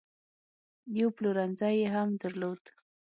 یو 0.99 1.09
پلورنځی 1.15 1.73
یې 1.79 1.87
هم 1.95 2.09
درلود. 2.21 2.63